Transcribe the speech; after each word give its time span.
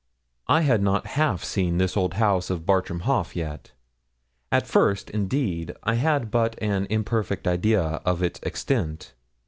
I 0.47 0.61
had 0.61 0.81
not 0.81 1.05
half 1.13 1.43
seen 1.43 1.77
this 1.77 1.95
old 1.95 2.15
house 2.15 2.49
of 2.49 2.65
Bartram 2.65 3.01
Haugh 3.01 3.35
yet. 3.35 3.73
At 4.51 4.65
first, 4.65 5.11
indeed, 5.11 5.75
I 5.83 5.93
had 5.93 6.31
but 6.31 6.57
an 6.59 6.87
imperfect 6.89 7.45
idea 7.47 7.83
of 8.03 8.23
its 8.23 8.39
extent. 8.41 9.13